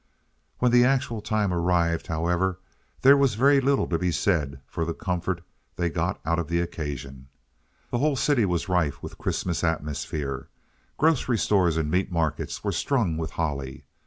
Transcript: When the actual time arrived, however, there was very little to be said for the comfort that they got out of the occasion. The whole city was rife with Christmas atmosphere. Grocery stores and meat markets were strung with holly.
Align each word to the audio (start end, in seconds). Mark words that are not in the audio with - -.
When 0.57 0.71
the 0.71 0.83
actual 0.83 1.21
time 1.21 1.53
arrived, 1.53 2.07
however, 2.07 2.57
there 3.03 3.15
was 3.15 3.35
very 3.35 3.61
little 3.61 3.85
to 3.85 3.99
be 3.99 4.11
said 4.11 4.59
for 4.65 4.83
the 4.83 4.95
comfort 4.95 5.37
that 5.37 5.43
they 5.75 5.89
got 5.91 6.19
out 6.25 6.39
of 6.39 6.47
the 6.47 6.59
occasion. 6.59 7.27
The 7.91 7.99
whole 7.99 8.15
city 8.15 8.43
was 8.45 8.67
rife 8.67 9.03
with 9.03 9.19
Christmas 9.19 9.63
atmosphere. 9.63 10.47
Grocery 10.97 11.37
stores 11.37 11.77
and 11.77 11.91
meat 11.91 12.11
markets 12.11 12.63
were 12.63 12.71
strung 12.71 13.15
with 13.15 13.33
holly. 13.37 13.83